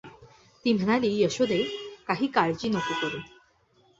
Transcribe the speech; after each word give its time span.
ती 0.65 0.73
म्हणाली, 0.73 1.23
"यशोदे, 1.23 1.63
काही 2.07 2.27
काळजी 2.27 2.69
नको 2.69 2.93
करू. 3.01 3.17